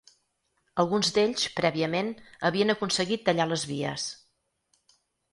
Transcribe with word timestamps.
Alguns 0.83 1.09
d’ells, 1.17 1.43
prèviament, 1.59 2.09
havien 2.49 2.73
aconseguit 2.75 3.25
tallar 3.27 3.47
les 3.51 3.67
vies. 3.73 4.07